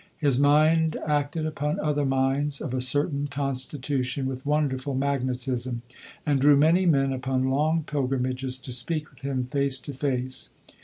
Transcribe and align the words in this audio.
His 0.17 0.39
mind 0.39 0.97
acted 1.05 1.45
upon 1.45 1.79
other 1.79 2.05
minds 2.05 2.59
of 2.59 2.73
a 2.73 2.81
certain 2.81 3.27
constitution 3.27 4.25
with 4.25 4.47
wonderful 4.47 4.95
magnetism, 4.95 5.83
and 6.25 6.41
drew 6.41 6.57
many 6.57 6.87
men 6.87 7.13
upon 7.13 7.51
long 7.51 7.83
pilgrimages 7.83 8.57
to 8.57 8.71
speak 8.73 9.11
with 9.11 9.21
him 9.21 9.45
face 9.45 9.77
to 9.81 9.93
face. 9.93 10.49